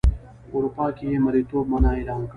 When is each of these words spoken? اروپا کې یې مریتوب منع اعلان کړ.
اروپا 0.53 0.85
کې 0.95 1.05
یې 1.11 1.17
مریتوب 1.25 1.63
منع 1.71 1.91
اعلان 1.97 2.21
کړ. 2.25 2.29